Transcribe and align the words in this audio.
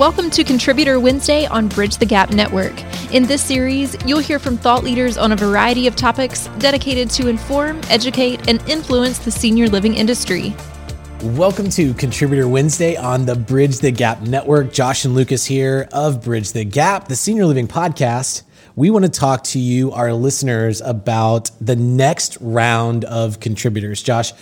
Welcome 0.00 0.30
to 0.30 0.44
Contributor 0.44 0.98
Wednesday 0.98 1.44
on 1.44 1.68
Bridge 1.68 1.98
the 1.98 2.06
Gap 2.06 2.30
Network. 2.30 2.72
In 3.12 3.26
this 3.26 3.42
series, 3.42 3.94
you'll 4.06 4.20
hear 4.20 4.38
from 4.38 4.56
thought 4.56 4.82
leaders 4.82 5.18
on 5.18 5.30
a 5.30 5.36
variety 5.36 5.86
of 5.86 5.94
topics 5.94 6.48
dedicated 6.58 7.10
to 7.10 7.28
inform, 7.28 7.82
educate, 7.90 8.48
and 8.48 8.66
influence 8.66 9.18
the 9.18 9.30
senior 9.30 9.68
living 9.68 9.94
industry. 9.94 10.56
Welcome 11.22 11.68
to 11.72 11.92
Contributor 11.92 12.48
Wednesday 12.48 12.96
on 12.96 13.26
the 13.26 13.34
Bridge 13.34 13.80
the 13.80 13.90
Gap 13.90 14.22
Network. 14.22 14.72
Josh 14.72 15.04
and 15.04 15.14
Lucas 15.14 15.44
here 15.44 15.86
of 15.92 16.24
Bridge 16.24 16.52
the 16.52 16.64
Gap, 16.64 17.08
the 17.08 17.14
senior 17.14 17.44
living 17.44 17.68
podcast. 17.68 18.44
We 18.76 18.88
want 18.88 19.04
to 19.04 19.10
talk 19.10 19.44
to 19.44 19.58
you, 19.58 19.92
our 19.92 20.14
listeners, 20.14 20.80
about 20.80 21.50
the 21.60 21.76
next 21.76 22.38
round 22.40 23.04
of 23.04 23.38
contributors. 23.38 24.02
Josh, 24.02 24.32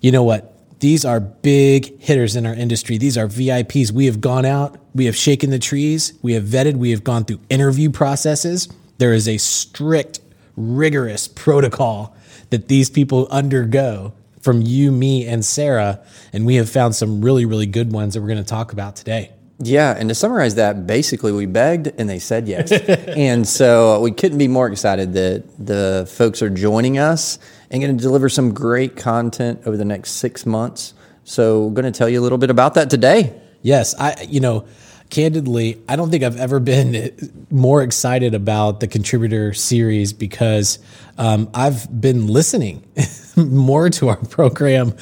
you 0.00 0.12
know 0.12 0.22
what? 0.22 0.57
These 0.80 1.04
are 1.04 1.18
big 1.18 2.00
hitters 2.00 2.36
in 2.36 2.46
our 2.46 2.54
industry. 2.54 2.98
These 2.98 3.18
are 3.18 3.26
VIPs. 3.26 3.90
We 3.90 4.06
have 4.06 4.20
gone 4.20 4.44
out, 4.44 4.76
we 4.94 5.06
have 5.06 5.16
shaken 5.16 5.50
the 5.50 5.58
trees, 5.58 6.12
we 6.22 6.34
have 6.34 6.44
vetted, 6.44 6.76
we 6.76 6.90
have 6.92 7.02
gone 7.02 7.24
through 7.24 7.40
interview 7.50 7.90
processes. 7.90 8.68
There 8.98 9.12
is 9.12 9.28
a 9.28 9.38
strict, 9.38 10.20
rigorous 10.56 11.26
protocol 11.26 12.16
that 12.50 12.68
these 12.68 12.90
people 12.90 13.26
undergo 13.30 14.12
from 14.40 14.62
you, 14.62 14.92
me, 14.92 15.26
and 15.26 15.44
Sarah. 15.44 16.00
And 16.32 16.46
we 16.46 16.56
have 16.56 16.70
found 16.70 16.94
some 16.94 17.22
really, 17.22 17.44
really 17.44 17.66
good 17.66 17.92
ones 17.92 18.14
that 18.14 18.20
we're 18.20 18.28
going 18.28 18.38
to 18.38 18.44
talk 18.44 18.72
about 18.72 18.96
today. 18.96 19.32
Yeah, 19.60 19.94
and 19.98 20.08
to 20.08 20.14
summarize 20.14 20.54
that, 20.54 20.86
basically 20.86 21.32
we 21.32 21.46
begged 21.46 21.88
and 21.98 22.08
they 22.08 22.20
said 22.20 22.46
yes. 22.46 22.70
and 22.72 23.46
so 23.46 24.00
we 24.00 24.12
couldn't 24.12 24.38
be 24.38 24.46
more 24.46 24.70
excited 24.70 25.14
that 25.14 25.44
the 25.58 26.08
folks 26.08 26.42
are 26.42 26.50
joining 26.50 26.98
us 26.98 27.38
and 27.70 27.82
going 27.82 27.96
to 27.96 28.02
deliver 28.02 28.28
some 28.28 28.54
great 28.54 28.96
content 28.96 29.62
over 29.66 29.76
the 29.76 29.84
next 29.84 30.12
six 30.12 30.46
months. 30.46 30.94
So, 31.24 31.64
we're 31.64 31.74
going 31.74 31.92
to 31.92 31.96
tell 31.96 32.08
you 32.08 32.20
a 32.20 32.22
little 32.22 32.38
bit 32.38 32.48
about 32.48 32.74
that 32.74 32.88
today. 32.88 33.38
Yes, 33.60 33.94
I, 33.98 34.22
you 34.22 34.40
know, 34.40 34.66
candidly, 35.10 35.82
I 35.88 35.96
don't 35.96 36.10
think 36.10 36.22
I've 36.22 36.38
ever 36.38 36.60
been 36.60 37.46
more 37.50 37.82
excited 37.82 38.34
about 38.34 38.80
the 38.80 38.86
contributor 38.86 39.52
series 39.54 40.12
because 40.12 40.78
um, 41.16 41.50
I've 41.52 42.00
been 42.00 42.28
listening 42.28 42.86
more 43.50 43.88
to 43.90 44.08
our 44.08 44.16
program 44.16 44.94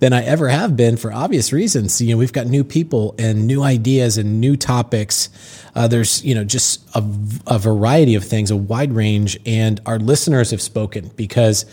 than 0.00 0.12
I 0.12 0.24
ever 0.24 0.48
have 0.48 0.76
been 0.76 0.96
for 0.96 1.12
obvious 1.12 1.52
reasons. 1.52 2.00
You 2.00 2.14
know, 2.14 2.18
we've 2.18 2.32
got 2.32 2.46
new 2.46 2.64
people 2.64 3.14
and 3.18 3.46
new 3.46 3.62
ideas 3.62 4.18
and 4.18 4.40
new 4.40 4.56
topics. 4.56 5.28
Uh, 5.74 5.88
there's, 5.88 6.24
you 6.24 6.34
know, 6.34 6.44
just 6.44 6.84
a, 6.94 7.04
a 7.46 7.58
variety 7.58 8.14
of 8.14 8.24
things, 8.24 8.50
a 8.50 8.56
wide 8.56 8.92
range, 8.92 9.38
and 9.46 9.80
our 9.86 9.98
listeners 9.98 10.50
have 10.50 10.62
spoken 10.62 11.10
because 11.16 11.64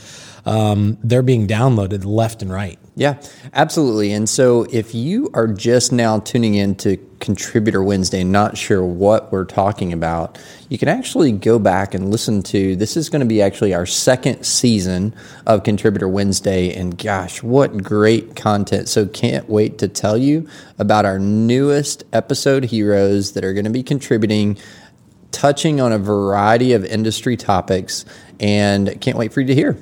um, 0.45 0.97
they're 1.03 1.21
being 1.21 1.47
downloaded 1.47 2.05
left 2.05 2.41
and 2.41 2.51
right. 2.51 2.79
Yeah, 2.95 3.21
absolutely. 3.53 4.11
And 4.11 4.27
so 4.27 4.65
if 4.69 4.93
you 4.93 5.29
are 5.33 5.47
just 5.47 5.93
now 5.93 6.19
tuning 6.19 6.55
in 6.55 6.75
to 6.75 6.97
Contributor 7.21 7.81
Wednesday, 7.81 8.21
and 8.21 8.33
not 8.33 8.57
sure 8.57 8.83
what 8.83 9.31
we're 9.31 9.45
talking 9.45 9.93
about, 9.93 10.37
you 10.67 10.77
can 10.77 10.89
actually 10.89 11.31
go 11.31 11.57
back 11.57 11.93
and 11.93 12.11
listen 12.11 12.43
to 12.43 12.75
this 12.75 12.97
is 12.97 13.09
going 13.09 13.21
to 13.21 13.25
be 13.25 13.41
actually 13.41 13.73
our 13.73 13.85
second 13.85 14.43
season 14.43 15.15
of 15.47 15.63
Contributor 15.63 16.09
Wednesday. 16.09 16.73
And 16.75 16.97
gosh, 16.97 17.41
what 17.41 17.81
great 17.81 18.35
content. 18.35 18.89
So 18.89 19.05
can't 19.05 19.49
wait 19.49 19.77
to 19.77 19.87
tell 19.87 20.17
you 20.17 20.49
about 20.77 21.05
our 21.05 21.19
newest 21.19 22.03
episode 22.11 22.65
heroes 22.65 23.33
that 23.33 23.45
are 23.45 23.53
going 23.53 23.65
to 23.65 23.71
be 23.71 23.83
contributing 23.83 24.57
touching 25.31 25.79
on 25.79 25.93
a 25.93 25.97
variety 25.97 26.73
of 26.73 26.83
industry 26.83 27.37
topics 27.37 28.03
and 28.41 28.99
can't 28.99 29.17
wait 29.17 29.31
for 29.31 29.39
you 29.39 29.47
to 29.47 29.55
hear. 29.55 29.81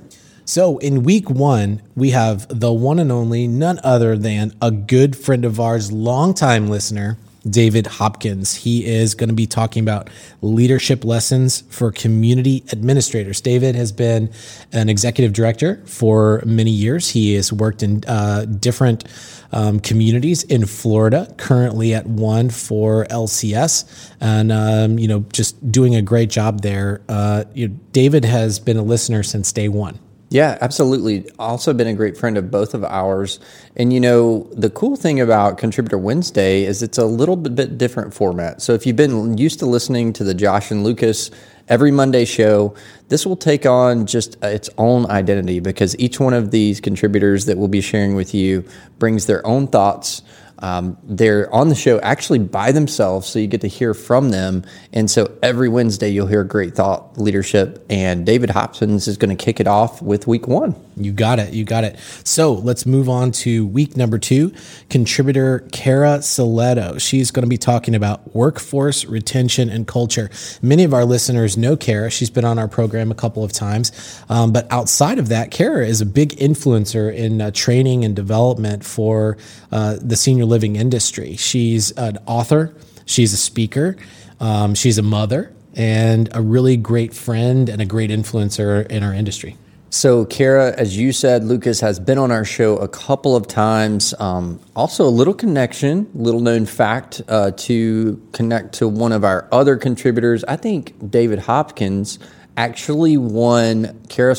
So 0.49 0.79
in 0.79 1.03
week 1.03 1.29
one, 1.29 1.79
we 1.95 2.09
have 2.09 2.47
the 2.49 2.73
one 2.73 2.97
and 2.97 3.11
only, 3.11 3.45
none 3.45 3.79
other 3.83 4.17
than 4.17 4.51
a 4.59 4.71
good 4.71 5.15
friend 5.15 5.45
of 5.45 5.59
ours, 5.59 5.91
longtime 5.91 6.69
listener, 6.69 7.19
David 7.47 7.85
Hopkins. 7.85 8.55
He 8.55 8.83
is 8.83 9.13
going 9.13 9.29
to 9.29 9.35
be 9.35 9.45
talking 9.45 9.83
about 9.83 10.09
leadership 10.41 11.05
lessons 11.05 11.61
for 11.69 11.91
community 11.91 12.63
administrators. 12.71 13.41
David 13.41 13.75
has 13.75 13.91
been 13.91 14.31
an 14.71 14.89
executive 14.89 15.33
director 15.33 15.83
for 15.85 16.41
many 16.47 16.71
years. 16.71 17.11
He 17.11 17.35
has 17.35 17.53
worked 17.53 17.83
in 17.83 18.03
uh, 18.07 18.45
different 18.45 19.03
um, 19.51 19.79
communities 19.79 20.41
in 20.41 20.65
Florida, 20.65 21.31
currently 21.37 21.93
at 21.93 22.07
one 22.07 22.49
for 22.49 23.05
LCS, 23.11 24.15
and 24.19 24.51
um, 24.51 24.97
you 24.97 25.07
know 25.07 25.25
just 25.31 25.71
doing 25.71 25.93
a 25.93 26.01
great 26.01 26.31
job 26.31 26.63
there. 26.63 27.01
Uh, 27.07 27.43
you 27.53 27.67
know, 27.67 27.75
David 27.91 28.25
has 28.25 28.57
been 28.57 28.77
a 28.77 28.83
listener 28.83 29.21
since 29.21 29.53
day 29.53 29.69
one. 29.69 29.99
Yeah, 30.31 30.59
absolutely. 30.61 31.27
Also 31.39 31.73
been 31.73 31.87
a 31.87 31.93
great 31.95 32.15
friend 32.15 32.37
of 32.37 32.51
both 32.51 32.75
of 32.75 32.83
ours. 32.83 33.39
And 33.75 33.91
you 33.91 33.99
know, 33.99 34.47
the 34.53 34.69
cool 34.69 34.95
thing 34.95 35.19
about 35.19 35.57
Contributor 35.57 35.97
Wednesday 35.97 36.65
is 36.65 36.83
it's 36.83 36.99
a 36.99 37.05
little 37.05 37.35
bit 37.35 37.79
different 37.79 38.13
format. 38.13 38.61
So 38.61 38.73
if 38.73 38.85
you've 38.85 38.95
been 38.95 39.39
used 39.39 39.57
to 39.59 39.65
listening 39.65 40.13
to 40.13 40.23
the 40.23 40.35
Josh 40.35 40.69
and 40.69 40.83
Lucas 40.83 41.31
every 41.67 41.89
Monday 41.89 42.25
show, 42.25 42.75
this 43.07 43.25
will 43.25 43.35
take 43.35 43.65
on 43.65 44.05
just 44.05 44.37
uh, 44.43 44.47
its 44.47 44.69
own 44.77 45.09
identity 45.09 45.59
because 45.59 45.97
each 45.97 46.19
one 46.19 46.33
of 46.33 46.51
these 46.51 46.79
contributors 46.79 47.45
that 47.45 47.57
we'll 47.57 47.67
be 47.67 47.81
sharing 47.81 48.13
with 48.13 48.35
you 48.35 48.63
brings 48.99 49.25
their 49.25 49.45
own 49.47 49.65
thoughts 49.65 50.21
um, 50.59 50.97
they're 51.03 51.53
on 51.53 51.69
the 51.69 51.75
show 51.75 51.99
actually 52.01 52.39
by 52.39 52.71
themselves, 52.71 53.27
so 53.27 53.39
you 53.39 53.47
get 53.47 53.61
to 53.61 53.67
hear 53.67 53.93
from 53.93 54.29
them. 54.29 54.63
And 54.93 55.09
so 55.09 55.37
every 55.41 55.69
Wednesday, 55.69 56.09
you'll 56.09 56.27
hear 56.27 56.43
great 56.43 56.75
thought 56.75 57.17
leadership. 57.17 57.85
And 57.89 58.25
David 58.25 58.49
Hopkins 58.49 59.07
is 59.07 59.17
going 59.17 59.35
to 59.35 59.43
kick 59.43 59.59
it 59.59 59.67
off 59.67 60.01
with 60.01 60.27
week 60.27 60.47
one. 60.47 60.75
You 60.97 61.13
got 61.13 61.39
it. 61.39 61.53
You 61.53 61.63
got 61.63 61.85
it. 61.85 61.97
So 62.25 62.53
let's 62.53 62.85
move 62.85 63.07
on 63.07 63.31
to 63.31 63.65
week 63.67 63.95
number 63.95 64.19
two. 64.19 64.53
Contributor 64.89 65.59
Cara 65.71 66.19
Silletto. 66.19 66.99
She's 66.99 67.31
going 67.31 67.43
to 67.43 67.49
be 67.49 67.57
talking 67.57 67.95
about 67.95 68.35
workforce 68.35 69.05
retention 69.05 69.69
and 69.69 69.87
culture. 69.87 70.29
Many 70.61 70.83
of 70.83 70.93
our 70.93 71.05
listeners 71.05 71.57
know 71.57 71.77
Cara. 71.77 72.09
She's 72.09 72.29
been 72.29 72.43
on 72.43 72.59
our 72.59 72.67
program 72.67 73.11
a 73.11 73.15
couple 73.15 73.43
of 73.43 73.53
times. 73.53 73.91
Um, 74.27 74.51
but 74.51 74.67
outside 74.71 75.19
of 75.19 75.29
that, 75.29 75.51
Cara 75.51 75.87
is 75.87 76.01
a 76.01 76.05
big 76.05 76.31
influencer 76.31 77.15
in 77.15 77.39
uh, 77.39 77.51
training 77.51 78.03
and 78.03 78.15
development 78.15 78.83
for 78.83 79.37
uh, 79.71 79.97
the 80.01 80.17
senior 80.17 80.45
living 80.49 80.75
industry. 80.75 81.35
She's 81.35 81.91
an 81.91 82.17
author, 82.25 82.73
she's 83.05 83.31
a 83.31 83.37
speaker, 83.37 83.95
um, 84.39 84.75
she's 84.75 84.97
a 84.97 85.03
mother, 85.03 85.53
and 85.75 86.29
a 86.33 86.41
really 86.41 86.75
great 86.75 87.13
friend 87.13 87.69
and 87.69 87.81
a 87.81 87.85
great 87.85 88.09
influencer 88.09 88.85
in 88.87 89.03
our 89.03 89.13
industry. 89.13 89.55
So, 89.91 90.25
Cara, 90.25 90.75
as 90.77 90.95
you 90.97 91.11
said, 91.11 91.43
Lucas 91.43 91.79
has 91.81 91.99
been 91.99 92.19
on 92.19 92.31
our 92.31 92.45
show 92.45 92.77
a 92.77 92.87
couple 92.87 93.35
of 93.35 93.47
times. 93.47 94.13
Um, 94.19 94.59
also, 94.75 95.03
a 95.03 95.09
little 95.09 95.33
connection, 95.33 96.07
little 96.13 96.41
known 96.41 96.67
fact 96.67 97.23
uh, 97.27 97.51
to 97.51 98.21
connect 98.31 98.73
to 98.75 98.87
one 98.87 99.11
of 99.11 99.23
our 99.23 99.47
other 99.51 99.77
contributors. 99.77 100.43
I 100.43 100.57
think 100.57 101.09
David 101.09 101.39
Hopkins 101.39 102.19
actually 102.55 103.17
won 103.17 103.99
Cara 104.09 104.35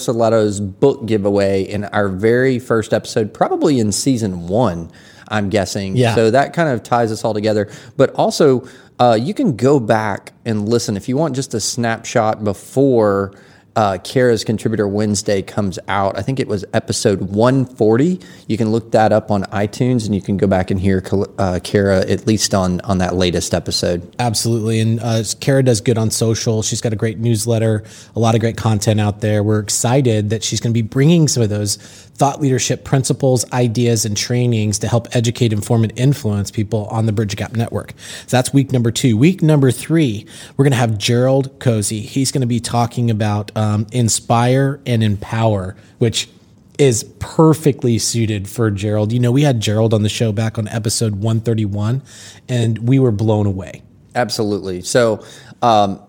book 0.60 1.06
giveaway 1.06 1.62
in 1.62 1.84
our 1.86 2.08
very 2.08 2.60
first 2.60 2.92
episode, 2.92 3.34
probably 3.34 3.80
in 3.80 3.90
season 3.90 4.46
one. 4.46 4.92
I'm 5.30 5.48
guessing. 5.48 5.96
Yeah. 5.96 6.14
So 6.14 6.30
that 6.30 6.52
kind 6.52 6.68
of 6.68 6.82
ties 6.82 7.12
us 7.12 7.24
all 7.24 7.34
together. 7.34 7.70
But 7.96 8.10
also, 8.14 8.66
uh, 8.98 9.18
you 9.20 9.32
can 9.32 9.56
go 9.56 9.80
back 9.80 10.32
and 10.44 10.68
listen 10.68 10.96
if 10.96 11.08
you 11.08 11.16
want 11.16 11.34
just 11.34 11.54
a 11.54 11.60
snapshot 11.60 12.44
before 12.44 13.32
uh, 13.76 13.98
Cara's 14.02 14.44
Contributor 14.44 14.86
Wednesday 14.88 15.42
comes 15.42 15.78
out. 15.88 16.18
I 16.18 16.22
think 16.22 16.40
it 16.40 16.48
was 16.48 16.64
episode 16.74 17.20
140. 17.22 18.20
You 18.48 18.56
can 18.58 18.72
look 18.72 18.92
that 18.92 19.12
up 19.12 19.30
on 19.30 19.44
iTunes 19.44 20.06
and 20.06 20.14
you 20.14 20.20
can 20.20 20.36
go 20.36 20.46
back 20.46 20.70
and 20.70 20.80
hear 20.80 21.02
uh, 21.38 21.60
Cara 21.62 22.00
at 22.00 22.26
least 22.26 22.52
on, 22.52 22.80
on 22.82 22.98
that 22.98 23.14
latest 23.14 23.54
episode. 23.54 24.14
Absolutely. 24.18 24.80
And 24.80 25.00
uh, 25.00 25.22
Cara 25.40 25.62
does 25.62 25.80
good 25.80 25.98
on 25.98 26.10
social. 26.10 26.62
She's 26.62 26.80
got 26.80 26.92
a 26.92 26.96
great 26.96 27.18
newsletter, 27.18 27.84
a 28.14 28.18
lot 28.18 28.34
of 28.34 28.40
great 28.40 28.56
content 28.56 29.00
out 29.00 29.20
there. 29.20 29.42
We're 29.42 29.60
excited 29.60 30.30
that 30.30 30.42
she's 30.42 30.60
going 30.60 30.72
to 30.72 30.82
be 30.82 30.86
bringing 30.86 31.28
some 31.28 31.42
of 31.42 31.48
those 31.48 31.76
thought 32.20 32.38
leadership 32.38 32.84
principles, 32.84 33.50
ideas, 33.50 34.04
and 34.04 34.14
trainings 34.14 34.78
to 34.78 34.86
help 34.86 35.08
educate, 35.16 35.54
inform, 35.54 35.84
and 35.84 35.98
influence 35.98 36.50
people 36.50 36.84
on 36.88 37.06
the 37.06 37.12
Bridge 37.12 37.34
Gap 37.34 37.54
Network. 37.54 37.94
So 38.26 38.36
that's 38.36 38.52
week 38.52 38.72
number 38.72 38.90
two. 38.90 39.16
Week 39.16 39.40
number 39.40 39.70
three, 39.70 40.26
we're 40.54 40.64
going 40.64 40.72
to 40.72 40.76
have 40.76 40.98
Jerald 40.98 41.58
Cosey. 41.60 42.00
He's 42.00 42.30
going 42.30 42.42
to 42.42 42.46
be 42.46 42.60
talking 42.60 43.10
about 43.10 43.56
um, 43.56 43.86
inspire 43.90 44.82
and 44.84 45.02
empower, 45.02 45.76
which 45.96 46.28
is 46.78 47.04
perfectly 47.20 47.98
suited 47.98 48.50
for 48.50 48.70
Jerald. 48.70 49.12
You 49.12 49.18
know, 49.18 49.32
we 49.32 49.40
had 49.42 49.58
Jerald 49.58 49.94
on 49.94 50.02
the 50.02 50.10
show 50.10 50.30
back 50.30 50.58
on 50.58 50.68
episode 50.68 51.14
131, 51.14 52.02
and 52.50 52.86
we 52.86 52.98
were 52.98 53.12
blown 53.12 53.46
away. 53.46 53.80
Absolutely. 54.14 54.82
So, 54.82 55.24
um, 55.62 56.02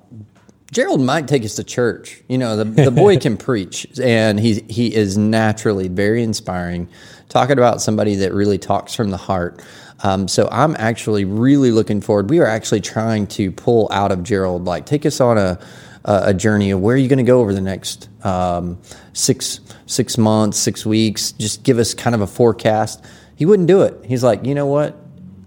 Jerald 0.71 1.01
might 1.01 1.27
take 1.27 1.43
us 1.43 1.55
to 1.55 1.63
church. 1.63 2.23
You 2.29 2.37
know, 2.37 2.55
the, 2.55 2.63
the 2.63 2.91
boy 2.91 3.17
can 3.17 3.37
preach, 3.47 3.85
and 4.01 4.39
he 4.39 4.63
he 4.69 4.93
is 4.93 5.17
naturally 5.17 5.89
very 5.89 6.23
inspiring. 6.23 6.87
Talking 7.29 7.57
about 7.57 7.81
somebody 7.81 8.15
that 8.15 8.33
really 8.33 8.57
talks 8.57 8.93
from 8.95 9.09
the 9.09 9.17
heart. 9.17 9.61
Um, 10.03 10.27
so 10.27 10.49
I'm 10.51 10.75
actually 10.79 11.25
really 11.25 11.71
looking 11.71 12.01
forward. 12.01 12.29
We 12.29 12.39
are 12.39 12.47
actually 12.47 12.81
trying 12.81 13.27
to 13.27 13.51
pull 13.51 13.87
out 13.91 14.11
of 14.11 14.23
Jerald, 14.23 14.65
like 14.65 14.85
take 14.85 15.05
us 15.05 15.21
on 15.21 15.37
a 15.37 15.59
a 16.03 16.33
journey 16.33 16.71
of 16.71 16.79
where 16.79 16.95
are 16.95 16.97
you 16.97 17.07
going 17.07 17.17
to 17.17 17.23
go 17.23 17.41
over 17.41 17.53
the 17.53 17.61
next 17.61 18.09
um, 18.25 18.79
six 19.13 19.59
six 19.85 20.17
months, 20.17 20.57
six 20.57 20.85
weeks. 20.85 21.31
Just 21.33 21.63
give 21.63 21.79
us 21.79 21.93
kind 21.93 22.15
of 22.15 22.21
a 22.21 22.27
forecast. 22.27 23.03
He 23.35 23.45
wouldn't 23.45 23.67
do 23.67 23.81
it. 23.81 24.05
He's 24.05 24.23
like, 24.23 24.45
you 24.45 24.55
know 24.55 24.65
what? 24.65 24.95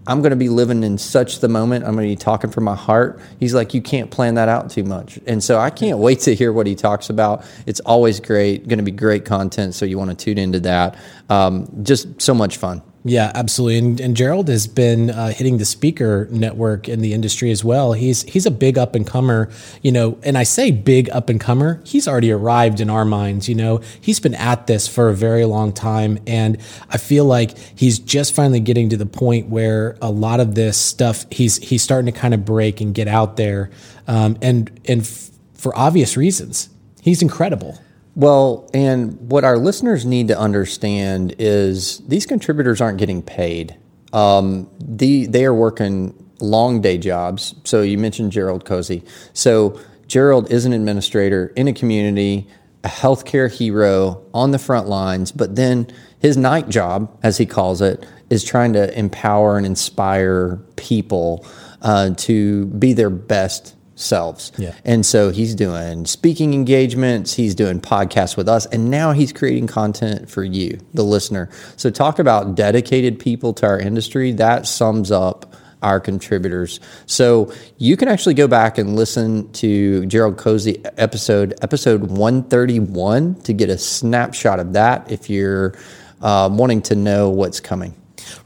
I'm 0.07 0.21
going 0.21 0.31
to 0.31 0.35
be 0.35 0.49
living 0.49 0.83
in 0.83 0.97
such 0.97 1.39
the 1.39 1.47
moment. 1.47 1.85
I'm 1.85 1.95
going 1.95 2.07
to 2.07 2.11
be 2.11 2.15
talking 2.15 2.51
from 2.51 2.63
my 2.63 2.75
heart. 2.75 3.19
He's 3.39 3.53
like, 3.53 3.73
you 3.73 3.81
can't 3.81 4.11
plan 4.11 4.35
that 4.35 4.49
out 4.49 4.69
too 4.69 4.83
much. 4.83 5.19
And 5.25 5.43
so 5.43 5.59
I 5.59 5.69
can't 5.69 5.97
wait 5.97 6.19
to 6.21 6.35
hear 6.35 6.53
what 6.53 6.67
he 6.67 6.75
talks 6.75 7.09
about. 7.09 7.43
It's 7.65 7.79
always 7.81 8.19
great, 8.19 8.67
going 8.67 8.77
to 8.77 8.83
be 8.83 8.91
great 8.91 9.25
content. 9.25 9.73
So 9.73 9.85
you 9.85 9.97
want 9.97 10.11
to 10.11 10.15
tune 10.15 10.37
into 10.37 10.59
that. 10.61 10.97
Um, 11.29 11.67
just 11.83 12.21
so 12.21 12.33
much 12.33 12.57
fun. 12.57 12.83
Yeah, 13.07 13.31
absolutely. 13.35 13.77
And, 13.77 13.99
and 14.01 14.17
Jerald 14.17 14.47
has 14.47 14.65
been 14.65 15.11
uh, 15.11 15.27
hitting 15.27 15.59
the 15.59 15.65
speaker 15.65 16.27
network 16.31 16.89
in 16.89 17.01
the 17.01 17.13
industry 17.13 17.51
as 17.51 17.63
well. 17.63 17.93
He's 17.93 18.23
he's 18.23 18.47
a 18.47 18.51
big 18.51 18.79
up 18.79 18.95
and 18.95 19.05
comer, 19.05 19.51
you 19.83 19.91
know. 19.91 20.17
And 20.23 20.35
I 20.35 20.41
say 20.41 20.71
big 20.71 21.11
up 21.11 21.29
and 21.29 21.39
comer. 21.39 21.81
He's 21.85 22.07
already 22.07 22.31
arrived 22.31 22.81
in 22.81 22.89
our 22.89 23.05
minds. 23.05 23.47
You 23.47 23.53
know, 23.53 23.81
he's 24.01 24.19
been 24.19 24.33
at 24.33 24.65
this 24.65 24.87
for 24.87 25.09
a 25.09 25.13
very 25.13 25.45
long 25.45 25.71
time, 25.71 26.17
and 26.25 26.57
I 26.89 26.97
feel 26.97 27.25
like 27.25 27.55
he's 27.77 27.99
just 27.99 28.33
finally 28.33 28.59
getting 28.59 28.89
to 28.89 28.97
the 28.97 29.05
point 29.05 29.49
where 29.49 29.97
a 30.01 30.09
lot 30.09 30.39
of 30.39 30.55
this 30.55 30.75
stuff 30.75 31.27
he's 31.29 31.57
he's 31.57 31.83
starting 31.83 32.11
to 32.11 32.19
kind 32.19 32.33
of 32.33 32.43
break 32.43 32.81
and 32.81 32.95
get 32.95 33.07
out 33.07 33.37
there, 33.37 33.69
um, 34.07 34.35
and 34.41 34.71
and 34.85 35.01
f- 35.01 35.29
for 35.53 35.77
obvious 35.77 36.17
reasons. 36.17 36.69
He's 37.03 37.21
incredible. 37.21 37.79
Well, 38.15 38.69
and 38.73 39.29
what 39.29 39.43
our 39.43 39.57
listeners 39.57 40.05
need 40.05 40.29
to 40.29 40.39
understand 40.39 41.35
is 41.37 41.99
these 42.07 42.25
contributors 42.25 42.79
aren't 42.79 42.97
getting 42.97 43.21
paid. 43.21 43.77
Um, 44.13 44.69
the, 44.79 45.25
they 45.25 45.43
are 45.43 45.53
working 45.53 46.13
long 46.39 46.81
day 46.81 46.97
jobs. 46.97 47.55
So 47.65 47.81
you 47.81 47.97
mentioned 47.97 48.31
Jerald 48.31 48.65
Cosey. 48.65 49.03
So 49.33 49.79
Jerald 50.07 50.49
is 50.51 50.65
an 50.65 50.71
administrator 50.71 51.47
in 51.55 51.67
a 51.67 51.73
community, 51.73 52.47
a 52.83 52.87
healthcare 52.87 53.51
hero 53.51 54.23
on 54.33 54.51
the 54.51 54.59
front 54.59 54.87
lines, 54.87 55.31
but 55.31 55.55
then 55.55 55.87
his 56.19 56.37
night 56.37 56.69
job, 56.69 57.17
as 57.21 57.37
he 57.37 57.45
calls 57.45 57.81
it, 57.81 58.05
is 58.29 58.43
trying 58.43 58.73
to 58.73 58.97
empower 58.97 59.57
and 59.57 59.65
inspire 59.65 60.57
people 60.75 61.45
uh, 61.81 62.11
to 62.11 62.65
be 62.67 62.93
their 62.93 63.09
best 63.09 63.74
selves. 63.95 64.51
Yeah. 64.57 64.75
And 64.83 65.05
so 65.05 65.31
he's 65.31 65.55
doing 65.55 66.05
speaking 66.05 66.53
engagements, 66.53 67.33
he's 67.33 67.55
doing 67.55 67.79
podcasts 67.79 68.37
with 68.37 68.47
us, 68.47 68.65
and 68.67 68.91
now 68.91 69.13
he's 69.13 69.33
creating 69.33 69.67
content 69.67 70.29
for 70.29 70.43
you, 70.43 70.79
the 70.93 71.03
listener. 71.03 71.49
So 71.77 71.89
talk 71.89 72.19
about 72.19 72.55
dedicated 72.55 73.19
people 73.19 73.53
to 73.55 73.65
our 73.65 73.79
industry. 73.79 74.33
That 74.33 74.67
sums 74.67 75.11
up 75.11 75.55
our 75.81 75.99
contributors. 75.99 76.79
So 77.05 77.53
you 77.77 77.95
can 77.95 78.07
actually 78.07 78.33
go 78.33 78.47
back 78.47 78.77
and 78.77 78.95
listen 78.95 79.51
to 79.53 80.05
Jerald 80.07 80.37
Cosey 80.37 80.83
episode, 80.97 81.53
episode 81.61 82.09
131, 82.09 83.35
to 83.41 83.53
get 83.53 83.69
a 83.69 83.77
snapshot 83.77 84.59
of 84.59 84.73
that 84.73 85.11
if 85.11 85.29
you're 85.29 85.75
uh, 86.21 86.49
wanting 86.51 86.81
to 86.83 86.95
know 86.95 87.29
what's 87.29 87.59
coming. 87.59 87.93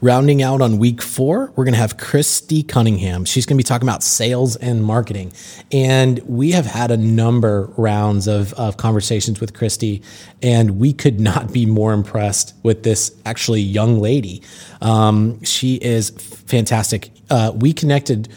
Rounding 0.00 0.42
out 0.42 0.60
on 0.60 0.78
week 0.78 1.02
four, 1.02 1.52
we're 1.56 1.64
going 1.64 1.74
to 1.74 1.80
have 1.80 1.96
Christy 1.96 2.62
Cunningham. 2.62 3.24
She's 3.24 3.46
going 3.46 3.56
to 3.56 3.62
be 3.62 3.66
talking 3.66 3.88
about 3.88 4.02
sales 4.02 4.56
and 4.56 4.84
marketing. 4.84 5.32
And 5.72 6.18
we 6.20 6.52
have 6.52 6.66
had 6.66 6.90
a 6.90 6.96
number 6.96 7.72
rounds 7.76 8.26
of, 8.26 8.52
of 8.54 8.76
conversations 8.76 9.40
with 9.40 9.54
Christy, 9.54 10.02
and 10.42 10.78
we 10.78 10.92
could 10.92 11.20
not 11.20 11.52
be 11.52 11.66
more 11.66 11.92
impressed 11.92 12.54
with 12.62 12.82
this 12.82 13.14
actually 13.24 13.60
young 13.60 14.00
lady. 14.00 14.42
Um, 14.80 15.42
she 15.44 15.76
is 15.76 16.10
fantastic. 16.10 17.10
Uh, 17.28 17.52
we 17.54 17.72
connected. 17.72 18.28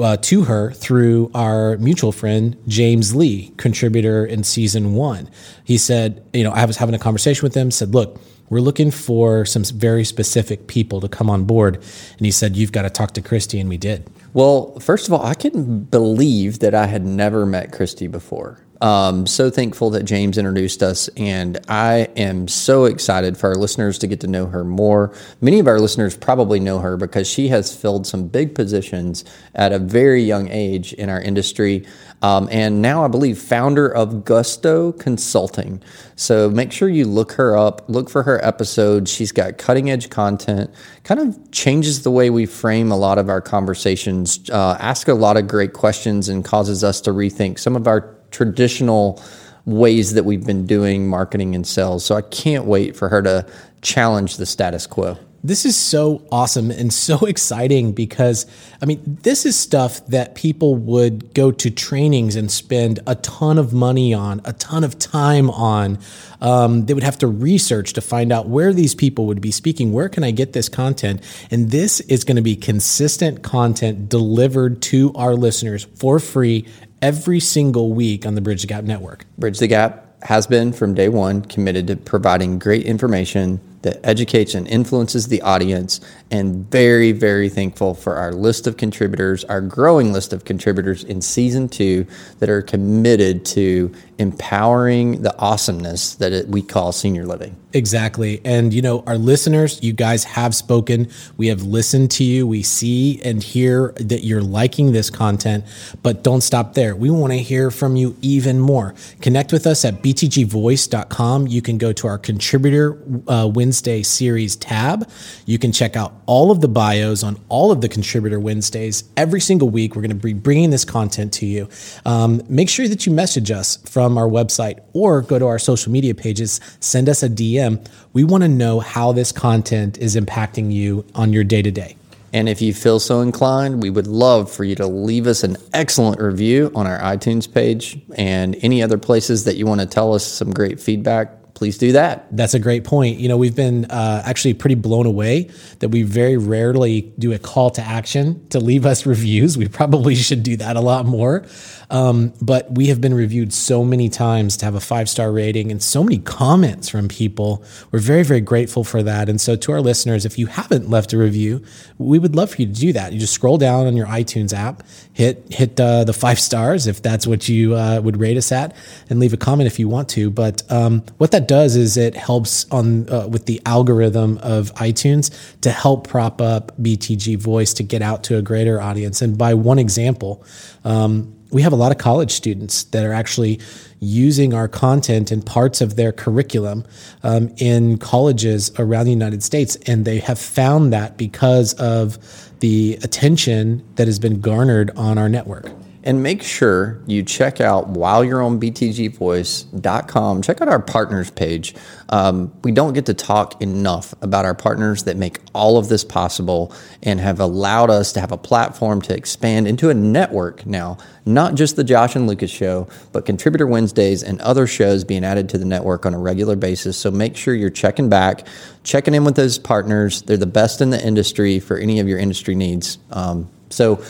Uh, 0.00 0.16
to 0.16 0.44
her 0.44 0.72
through 0.72 1.30
our 1.34 1.76
mutual 1.78 2.12
friend 2.12 2.56
James 2.66 3.14
Lee, 3.14 3.52
contributor 3.56 4.24
in 4.24 4.42
season 4.42 4.94
one. 4.94 5.28
He 5.64 5.78
said, 5.78 6.24
you 6.32 6.44
know, 6.44 6.50
I 6.50 6.64
was 6.64 6.76
having 6.76 6.94
a 6.94 6.98
conversation 6.98 7.44
with 7.44 7.54
him. 7.54 7.70
Said, 7.70 7.94
look, 7.94 8.18
we're 8.48 8.60
looking 8.60 8.90
for 8.90 9.44
some 9.44 9.64
very 9.64 10.04
specific 10.04 10.66
people 10.66 11.00
to 11.00 11.08
come 11.08 11.28
on 11.28 11.44
board. 11.44 11.76
And 11.76 12.24
he 12.24 12.30
said, 12.30 12.56
You've 12.56 12.72
got 12.72 12.82
to 12.82 12.90
talk 12.90 13.12
to 13.12 13.22
Christy. 13.22 13.58
And 13.58 13.68
we 13.68 13.76
did. 13.76 14.08
Well, 14.32 14.78
first 14.80 15.08
of 15.08 15.14
all, 15.14 15.24
I 15.24 15.34
couldn't 15.34 15.90
believe 15.90 16.60
that 16.60 16.74
I 16.74 16.86
had 16.86 17.04
never 17.04 17.46
met 17.46 17.72
Christy 17.72 18.06
before. 18.06 18.60
Um, 18.80 19.26
so 19.26 19.50
thankful 19.50 19.90
that 19.90 20.04
James 20.04 20.38
introduced 20.38 20.82
us, 20.82 21.08
and 21.16 21.58
I 21.68 22.08
am 22.16 22.48
so 22.48 22.84
excited 22.84 23.36
for 23.36 23.48
our 23.48 23.54
listeners 23.54 23.98
to 23.98 24.06
get 24.06 24.20
to 24.20 24.26
know 24.26 24.46
her 24.46 24.64
more. 24.64 25.14
Many 25.40 25.58
of 25.58 25.66
our 25.66 25.80
listeners 25.80 26.16
probably 26.16 26.60
know 26.60 26.80
her 26.80 26.96
because 26.96 27.28
she 27.28 27.48
has 27.48 27.74
filled 27.74 28.06
some 28.06 28.28
big 28.28 28.54
positions 28.54 29.24
at 29.54 29.72
a 29.72 29.78
very 29.78 30.22
young 30.22 30.48
age 30.48 30.92
in 30.92 31.08
our 31.08 31.20
industry, 31.20 31.86
um, 32.22 32.48
and 32.50 32.82
now 32.82 33.04
I 33.04 33.08
believe 33.08 33.38
founder 33.38 33.88
of 33.88 34.24
Gusto 34.24 34.92
Consulting. 34.92 35.82
So 36.16 36.50
make 36.50 36.72
sure 36.72 36.88
you 36.88 37.04
look 37.04 37.32
her 37.32 37.56
up, 37.56 37.84
look 37.88 38.08
for 38.08 38.22
her 38.22 38.44
episodes. 38.44 39.10
She's 39.10 39.32
got 39.32 39.58
cutting 39.58 39.90
edge 39.90 40.10
content, 40.10 40.70
kind 41.04 41.20
of 41.20 41.50
changes 41.50 42.02
the 42.02 42.10
way 42.10 42.30
we 42.30 42.46
frame 42.46 42.90
a 42.90 42.96
lot 42.96 43.18
of 43.18 43.28
our 43.28 43.40
conversations, 43.40 44.48
uh, 44.50 44.76
ask 44.80 45.08
a 45.08 45.14
lot 45.14 45.36
of 45.36 45.46
great 45.46 45.72
questions, 45.72 46.28
and 46.28 46.44
causes 46.44 46.82
us 46.82 47.00
to 47.02 47.10
rethink 47.10 47.58
some 47.58 47.76
of 47.76 47.86
our 47.86 48.15
traditional 48.36 49.22
ways 49.64 50.12
that 50.12 50.24
we've 50.24 50.44
been 50.44 50.66
doing 50.66 51.08
marketing 51.08 51.54
and 51.54 51.66
sales. 51.66 52.04
So 52.04 52.14
I 52.14 52.20
can't 52.20 52.66
wait 52.66 52.94
for 52.94 53.08
her 53.08 53.22
to 53.22 53.46
challenge 53.80 54.36
the 54.36 54.44
status 54.44 54.86
quo. 54.86 55.16
This 55.42 55.64
is 55.64 55.76
so 55.76 56.26
awesome 56.32 56.70
and 56.70 56.92
so 56.92 57.18
exciting 57.26 57.92
because, 57.92 58.46
I 58.82 58.84
mean, 58.84 59.00
this 59.22 59.46
is 59.46 59.56
stuff 59.56 60.04
that 60.08 60.34
people 60.34 60.74
would 60.74 61.32
go 61.34 61.50
to 61.50 61.70
trainings 61.70 62.36
and 62.36 62.50
spend 62.50 63.00
a 63.06 63.14
ton 63.14 63.56
of 63.56 63.72
money 63.72 64.12
on, 64.12 64.42
a 64.44 64.52
ton 64.52 64.84
of 64.84 64.98
time 64.98 65.48
on. 65.48 65.98
Um, 66.40 66.84
they 66.86 66.94
would 66.94 67.04
have 67.04 67.18
to 67.18 67.26
research 67.26 67.94
to 67.94 68.00
find 68.02 68.32
out 68.32 68.48
where 68.48 68.74
these 68.74 68.94
people 68.94 69.26
would 69.26 69.40
be 69.40 69.50
speaking. 69.50 69.92
Where 69.92 70.10
can 70.10 70.24
I 70.24 70.30
get 70.30 70.52
this 70.52 70.68
content? 70.68 71.22
And 71.50 71.70
this 71.70 72.00
is 72.00 72.24
going 72.24 72.36
to 72.36 72.42
be 72.42 72.56
consistent 72.56 73.42
content 73.42 74.08
delivered 74.10 74.82
to 74.82 75.12
our 75.14 75.34
listeners 75.34 75.84
for 75.94 76.18
free 76.18 76.66
every 77.06 77.38
single 77.38 77.92
week 77.92 78.26
on 78.26 78.34
the 78.34 78.40
Bridge 78.40 78.62
the 78.62 78.66
Gap 78.66 78.82
network. 78.82 79.24
Bridge 79.38 79.60
the 79.60 79.68
Gap 79.68 80.20
has 80.24 80.48
been 80.48 80.72
from 80.72 80.92
day 80.92 81.08
one 81.08 81.40
committed 81.40 81.86
to 81.86 81.94
providing 81.94 82.58
great 82.58 82.84
information 82.84 83.60
that 83.82 84.00
educates 84.04 84.54
and 84.54 84.66
influences 84.68 85.28
the 85.28 85.42
audience, 85.42 86.00
and 86.30 86.68
very, 86.70 87.12
very 87.12 87.48
thankful 87.48 87.94
for 87.94 88.16
our 88.16 88.32
list 88.32 88.66
of 88.66 88.76
contributors, 88.76 89.44
our 89.44 89.60
growing 89.60 90.12
list 90.12 90.32
of 90.32 90.44
contributors 90.44 91.04
in 91.04 91.20
season 91.20 91.68
two 91.68 92.06
that 92.38 92.48
are 92.48 92.62
committed 92.62 93.44
to 93.44 93.92
empowering 94.18 95.22
the 95.22 95.36
awesomeness 95.38 96.14
that 96.14 96.32
it, 96.32 96.48
we 96.48 96.62
call 96.62 96.90
senior 96.90 97.26
living. 97.26 97.54
Exactly. 97.72 98.40
And, 98.44 98.72
you 98.72 98.80
know, 98.80 99.04
our 99.06 99.18
listeners, 99.18 99.78
you 99.82 99.92
guys 99.92 100.24
have 100.24 100.54
spoken. 100.54 101.10
We 101.36 101.48
have 101.48 101.62
listened 101.62 102.10
to 102.12 102.24
you. 102.24 102.46
We 102.46 102.62
see 102.62 103.20
and 103.22 103.42
hear 103.42 103.92
that 103.96 104.24
you're 104.24 104.42
liking 104.42 104.92
this 104.92 105.10
content, 105.10 105.64
but 106.02 106.22
don't 106.22 106.40
stop 106.40 106.72
there. 106.72 106.96
We 106.96 107.10
want 107.10 107.34
to 107.34 107.38
hear 107.38 107.70
from 107.70 107.96
you 107.96 108.16
even 108.22 108.58
more. 108.58 108.94
Connect 109.20 109.52
with 109.52 109.66
us 109.66 109.84
at 109.84 110.02
btgvoice.com. 110.02 111.48
You 111.48 111.60
can 111.60 111.76
go 111.76 111.92
to 111.92 112.06
our 112.06 112.18
contributor 112.18 112.98
uh, 113.28 113.46
Wednesday 113.66 114.04
series 114.04 114.54
tab. 114.54 115.10
You 115.44 115.58
can 115.58 115.72
check 115.72 115.96
out 115.96 116.14
all 116.26 116.52
of 116.52 116.60
the 116.60 116.68
bios 116.68 117.24
on 117.24 117.36
all 117.48 117.72
of 117.72 117.80
the 117.80 117.88
contributor 117.88 118.38
Wednesdays. 118.38 119.02
Every 119.16 119.40
single 119.40 119.68
week, 119.70 119.96
we're 119.96 120.02
going 120.02 120.16
to 120.16 120.24
be 120.24 120.34
bringing 120.34 120.70
this 120.70 120.84
content 120.84 121.32
to 121.34 121.46
you. 121.46 121.68
Um, 122.04 122.42
make 122.48 122.68
sure 122.68 122.86
that 122.86 123.06
you 123.06 123.12
message 123.12 123.50
us 123.50 123.78
from 123.78 124.18
our 124.18 124.28
website 124.28 124.78
or 124.92 125.20
go 125.20 125.40
to 125.40 125.46
our 125.46 125.58
social 125.58 125.90
media 125.90 126.14
pages, 126.14 126.60
send 126.78 127.08
us 127.08 127.24
a 127.24 127.28
DM 127.28 127.84
we 128.12 128.24
want 128.24 128.42
to 128.44 128.48
know 128.48 128.80
how 128.80 129.12
this 129.12 129.32
content 129.32 129.98
is 129.98 130.16
impacting 130.16 130.72
you 130.72 131.04
on 131.14 131.34
your 131.34 131.44
day 131.44 131.60
to 131.60 131.70
day. 131.70 131.96
And 132.32 132.48
if 132.48 132.62
you 132.62 132.72
feel 132.72 132.98
so 132.98 133.20
inclined, 133.20 133.82
we 133.82 133.90
would 133.90 134.06
love 134.06 134.50
for 134.50 134.64
you 134.64 134.74
to 134.76 134.86
leave 134.86 135.26
us 135.26 135.44
an 135.44 135.56
excellent 135.74 136.20
review 136.20 136.70
on 136.74 136.86
our 136.86 136.98
iTunes 137.00 137.52
page 137.52 137.98
and 138.16 138.56
any 138.62 138.82
other 138.82 138.96
places 138.96 139.44
that 139.44 139.56
you 139.56 139.66
want 139.66 139.80
to 139.82 139.86
tell 139.86 140.14
us 140.14 140.24
some 140.24 140.50
great 140.50 140.80
feedback 140.80 141.30
please 141.56 141.78
do 141.78 141.92
that. 141.92 142.26
That's 142.30 142.52
a 142.52 142.58
great 142.58 142.84
point. 142.84 143.18
You 143.18 143.30
know, 143.30 143.38
we've 143.38 143.56
been 143.56 143.86
uh, 143.86 144.22
actually 144.26 144.52
pretty 144.52 144.74
blown 144.74 145.06
away 145.06 145.50
that 145.78 145.88
we 145.88 146.02
very 146.02 146.36
rarely 146.36 147.12
do 147.18 147.32
a 147.32 147.38
call 147.38 147.70
to 147.70 147.82
action 147.82 148.46
to 148.50 148.60
leave 148.60 148.84
us 148.84 149.06
reviews. 149.14 149.56
We 149.56 149.66
probably 149.66 150.14
should 150.14 150.42
do 150.42 150.58
that 150.58 150.76
a 150.76 150.80
lot 150.80 151.06
more. 151.06 151.46
Um, 151.90 152.32
but 152.42 152.70
we 152.72 152.88
have 152.88 153.00
been 153.00 153.14
reviewed 153.14 153.52
so 153.52 153.84
many 153.84 154.08
times 154.08 154.56
to 154.58 154.64
have 154.64 154.74
a 154.74 154.80
five 154.80 155.08
star 155.08 155.30
rating 155.30 155.70
and 155.70 155.82
so 155.82 156.02
many 156.02 156.18
comments 156.18 156.88
from 156.88 157.08
people. 157.08 157.64
We're 157.90 158.00
very, 158.00 158.22
very 158.22 158.40
grateful 158.40 158.84
for 158.84 159.02
that. 159.02 159.28
And 159.28 159.40
so, 159.40 159.56
to 159.56 159.72
our 159.72 159.80
listeners, 159.80 160.24
if 160.24 160.38
you 160.38 160.46
haven't 160.46 160.90
left 160.90 161.12
a 161.12 161.18
review, 161.18 161.62
we 161.98 162.18
would 162.18 162.34
love 162.34 162.50
for 162.50 162.62
you 162.62 162.66
to 162.66 162.72
do 162.72 162.92
that. 162.92 163.12
You 163.12 163.20
just 163.20 163.34
scroll 163.34 163.58
down 163.58 163.86
on 163.86 163.96
your 163.96 164.06
iTunes 164.06 164.52
app, 164.52 164.82
hit 165.12 165.46
hit 165.50 165.78
uh, 165.80 166.04
the 166.04 166.12
five 166.12 166.40
stars 166.40 166.86
if 166.86 167.02
that's 167.02 167.26
what 167.26 167.48
you 167.48 167.74
uh, 167.74 168.00
would 168.02 168.18
rate 168.18 168.36
us 168.36 168.50
at, 168.52 168.74
and 169.08 169.20
leave 169.20 169.32
a 169.32 169.38
comment 169.38 169.66
if 169.66 169.78
you 169.78 169.88
want 169.88 170.08
to. 170.10 170.30
But 170.30 170.62
um, 170.70 171.04
what 171.18 171.30
that 171.30 171.45
does 171.48 171.76
is 171.76 171.96
it 171.96 172.14
helps 172.14 172.70
on 172.70 173.08
uh, 173.08 173.26
with 173.28 173.46
the 173.46 173.60
algorithm 173.66 174.38
of 174.38 174.72
iTunes 174.74 175.30
to 175.60 175.70
help 175.70 176.08
prop 176.08 176.40
up 176.40 176.76
BTG 176.80 177.38
Voice 177.38 177.72
to 177.74 177.82
get 177.82 178.02
out 178.02 178.24
to 178.24 178.36
a 178.36 178.42
greater 178.42 178.80
audience. 178.80 179.22
And 179.22 179.36
by 179.36 179.54
one 179.54 179.78
example, 179.78 180.44
um, 180.84 181.32
we 181.50 181.62
have 181.62 181.72
a 181.72 181.76
lot 181.76 181.92
of 181.92 181.98
college 181.98 182.32
students 182.32 182.84
that 182.84 183.04
are 183.04 183.12
actually 183.12 183.60
using 184.00 184.52
our 184.52 184.68
content 184.68 185.30
and 185.30 185.44
parts 185.44 185.80
of 185.80 185.96
their 185.96 186.12
curriculum 186.12 186.84
um, 187.22 187.52
in 187.56 187.98
colleges 187.98 188.70
around 188.78 189.06
the 189.06 189.12
United 189.12 189.42
States. 189.42 189.76
And 189.86 190.04
they 190.04 190.18
have 190.18 190.38
found 190.38 190.92
that 190.92 191.16
because 191.16 191.74
of 191.74 192.18
the 192.60 192.98
attention 193.02 193.84
that 193.94 194.06
has 194.06 194.18
been 194.18 194.40
garnered 194.40 194.90
on 194.96 195.18
our 195.18 195.28
network. 195.28 195.70
And 196.06 196.22
make 196.22 196.40
sure 196.40 197.02
you 197.08 197.24
check 197.24 197.60
out 197.60 197.88
while 197.88 198.24
you're 198.24 198.40
on 198.40 198.60
btgvoice.com. 198.60 200.42
Check 200.42 200.60
out 200.60 200.68
our 200.68 200.78
partners 200.78 201.32
page. 201.32 201.74
Um, 202.10 202.52
we 202.62 202.70
don't 202.70 202.92
get 202.92 203.06
to 203.06 203.14
talk 203.14 203.60
enough 203.60 204.14
about 204.22 204.44
our 204.44 204.54
partners 204.54 205.02
that 205.02 205.16
make 205.16 205.40
all 205.52 205.78
of 205.78 205.88
this 205.88 206.04
possible 206.04 206.72
and 207.02 207.18
have 207.18 207.40
allowed 207.40 207.90
us 207.90 208.12
to 208.12 208.20
have 208.20 208.30
a 208.30 208.36
platform 208.36 209.02
to 209.02 209.16
expand 209.16 209.66
into 209.66 209.90
a 209.90 209.94
network 209.94 210.64
now, 210.64 210.96
not 211.24 211.56
just 211.56 211.74
the 211.74 211.82
Josh 211.82 212.14
and 212.14 212.28
Lucas 212.28 212.52
show, 212.52 212.86
but 213.10 213.26
Contributor 213.26 213.66
Wednesdays 213.66 214.22
and 214.22 214.40
other 214.42 214.68
shows 214.68 215.02
being 215.02 215.24
added 215.24 215.48
to 215.48 215.58
the 215.58 215.64
network 215.64 216.06
on 216.06 216.14
a 216.14 216.18
regular 216.20 216.54
basis. 216.54 216.96
So 216.96 217.10
make 217.10 217.36
sure 217.36 217.52
you're 217.52 217.68
checking 217.68 218.08
back, 218.08 218.46
checking 218.84 219.12
in 219.12 219.24
with 219.24 219.34
those 219.34 219.58
partners. 219.58 220.22
They're 220.22 220.36
the 220.36 220.46
best 220.46 220.80
in 220.80 220.90
the 220.90 221.04
industry 221.04 221.58
for 221.58 221.76
any 221.76 221.98
of 221.98 222.06
your 222.06 222.20
industry 222.20 222.54
needs. 222.54 222.98
Um, 223.10 223.50
so 223.70 224.00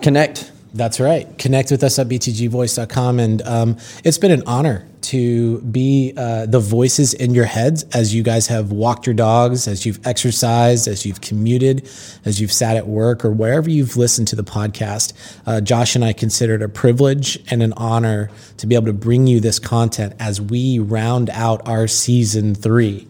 connect 0.00 0.52
that's 0.76 1.00
right. 1.00 1.26
Connect 1.38 1.70
with 1.70 1.82
us 1.82 1.98
at 1.98 2.08
btgvoice.com. 2.08 3.18
And 3.18 3.42
um, 3.42 3.76
it's 4.04 4.18
been 4.18 4.30
an 4.30 4.42
honor 4.46 4.86
to 5.02 5.60
be 5.60 6.12
uh, 6.16 6.46
the 6.46 6.58
voices 6.58 7.14
in 7.14 7.32
your 7.32 7.44
heads 7.44 7.84
as 7.94 8.14
you 8.14 8.22
guys 8.22 8.48
have 8.48 8.72
walked 8.72 9.06
your 9.06 9.14
dogs, 9.14 9.68
as 9.68 9.86
you've 9.86 10.04
exercised, 10.06 10.88
as 10.88 11.06
you've 11.06 11.20
commuted, 11.20 11.88
as 12.24 12.40
you've 12.40 12.52
sat 12.52 12.76
at 12.76 12.88
work, 12.88 13.24
or 13.24 13.30
wherever 13.30 13.70
you've 13.70 13.96
listened 13.96 14.28
to 14.28 14.36
the 14.36 14.44
podcast. 14.44 15.12
Uh, 15.46 15.60
Josh 15.60 15.94
and 15.94 16.04
I 16.04 16.12
consider 16.12 16.54
it 16.54 16.62
a 16.62 16.68
privilege 16.68 17.38
and 17.50 17.62
an 17.62 17.72
honor 17.74 18.30
to 18.58 18.66
be 18.66 18.74
able 18.74 18.86
to 18.86 18.92
bring 18.92 19.26
you 19.26 19.40
this 19.40 19.58
content 19.58 20.14
as 20.18 20.40
we 20.40 20.78
round 20.78 21.30
out 21.30 21.66
our 21.68 21.86
season 21.86 22.54
three 22.54 23.06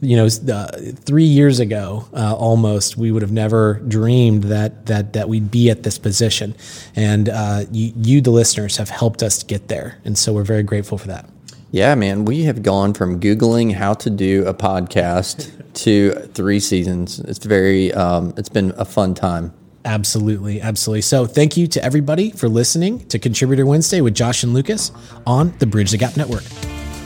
you 0.00 0.16
know, 0.16 0.26
uh, 0.52 0.70
three 0.94 1.24
years 1.24 1.60
ago, 1.60 2.08
uh, 2.14 2.34
almost, 2.34 2.96
we 2.96 3.12
would 3.12 3.22
have 3.22 3.32
never 3.32 3.74
dreamed 3.86 4.44
that 4.44 4.86
that 4.86 5.12
that 5.12 5.28
we'd 5.28 5.50
be 5.50 5.70
at 5.70 5.82
this 5.82 5.98
position, 5.98 6.54
and 6.96 7.28
uh, 7.28 7.64
you, 7.70 7.92
you, 7.96 8.20
the 8.20 8.30
listeners, 8.30 8.78
have 8.78 8.88
helped 8.88 9.22
us 9.22 9.42
get 9.42 9.68
there, 9.68 9.98
and 10.04 10.16
so 10.16 10.32
we're 10.32 10.42
very 10.42 10.62
grateful 10.62 10.96
for 10.96 11.08
that. 11.08 11.28
Yeah, 11.72 11.94
man, 11.94 12.24
we 12.24 12.44
have 12.44 12.62
gone 12.62 12.94
from 12.94 13.20
googling 13.20 13.74
how 13.74 13.94
to 13.94 14.10
do 14.10 14.44
a 14.46 14.54
podcast 14.54 15.50
to 15.84 16.12
three 16.34 16.58
seasons. 16.58 17.20
It's 17.20 17.44
very, 17.44 17.92
um, 17.92 18.34
it's 18.36 18.48
been 18.48 18.72
a 18.76 18.84
fun 18.84 19.14
time. 19.14 19.52
Absolutely, 19.84 20.60
absolutely. 20.60 21.02
So, 21.02 21.26
thank 21.26 21.56
you 21.56 21.66
to 21.68 21.84
everybody 21.84 22.30
for 22.30 22.48
listening 22.48 23.06
to 23.08 23.18
Contributor 23.18 23.66
Wednesday 23.66 24.00
with 24.00 24.14
Josh 24.14 24.42
and 24.42 24.52
Lucas 24.52 24.92
on 25.26 25.54
the 25.58 25.66
Bridge 25.66 25.90
the 25.90 25.98
Gap 25.98 26.16
Network. 26.16 26.44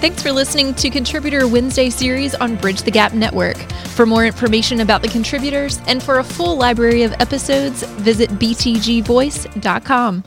Thanks 0.00 0.22
for 0.22 0.32
listening 0.32 0.74
to 0.74 0.90
Contributor 0.90 1.48
Wednesday 1.48 1.88
series 1.88 2.34
on 2.34 2.56
Bridge 2.56 2.82
the 2.82 2.90
Gap 2.90 3.14
Network. 3.14 3.56
For 3.94 4.04
more 4.04 4.26
information 4.26 4.80
about 4.80 5.00
the 5.00 5.08
contributors 5.08 5.80
and 5.86 6.02
for 6.02 6.18
a 6.18 6.24
full 6.24 6.56
library 6.56 7.04
of 7.04 7.12
episodes, 7.20 7.82
visit 7.84 8.28
btgvoice.com. 8.30 10.24